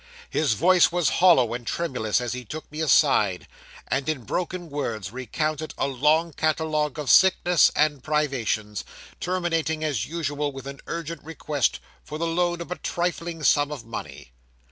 His 0.31 0.53
voice 0.53 0.91
was 0.91 1.09
hollow 1.21 1.53
and 1.53 1.67
tremulous 1.67 2.19
as 2.19 2.33
he 2.33 2.43
took 2.43 2.71
me 2.71 2.81
aside, 2.81 3.47
and 3.87 4.09
in 4.09 4.23
broken 4.23 4.67
words 4.67 5.11
recounted 5.11 5.75
a 5.77 5.85
long 5.85 6.33
catalogue 6.33 6.97
of 6.97 7.07
sickness 7.07 7.71
and 7.75 8.03
privations, 8.03 8.83
terminating 9.19 9.83
as 9.83 10.07
usual 10.07 10.51
with 10.51 10.65
an 10.65 10.81
urgent 10.87 11.23
request 11.23 11.79
for 12.03 12.17
the 12.17 12.25
loan 12.25 12.61
of 12.61 12.71
a 12.71 12.79
trifling 12.79 13.43
sum 13.43 13.71
of 13.71 13.85
money. 13.85 14.31